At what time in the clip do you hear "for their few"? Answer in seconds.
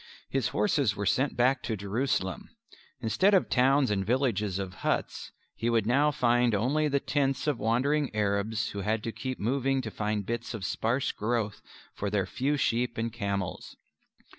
11.93-12.57